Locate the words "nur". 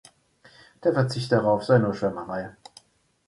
1.77-1.93